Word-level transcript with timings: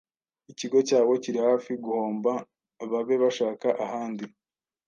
Ikigo 0.51 0.77
cyabo 0.87 1.13
kiri 1.23 1.39
hafi 1.47 1.71
guhomba 1.83 2.31
babe 2.91 3.15
bashaka 3.23 3.67
ahandi. 3.85 4.23